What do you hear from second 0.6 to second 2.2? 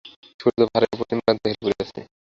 পাহাড়ের পশ্চিমপ্রান্তে হেলিয়া পড়িয়াছে।